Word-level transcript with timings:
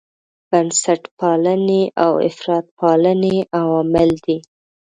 بنسټپالنې 0.49 1.83
او 2.03 2.11
افراطپالنې 2.29 3.35
عوامل 3.59 4.09
دي. 4.25 4.37